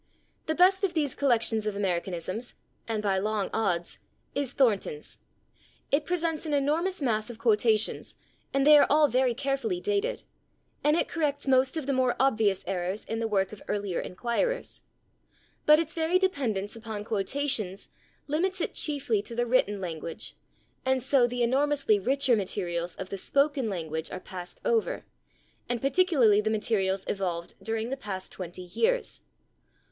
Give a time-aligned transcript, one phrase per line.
[0.47, 2.55] The best of these collections of Americanisms,
[2.87, 3.99] and by long odds,
[4.33, 5.19] is Thornton's.
[5.91, 8.15] It presents an enormous mass of quotations,
[8.51, 10.23] and they are all very carefully dated,
[10.83, 14.81] and it corrects most of the more obvious errors in the work of earlier inquirers.
[15.67, 17.87] But its very dependence upon quotations
[18.25, 20.35] limits it chiefly to the written language,
[20.83, 25.05] and so the enormously richer materials of the spoken language are passed over,
[25.69, 29.21] and particularly the materials evolved during the past twenty years.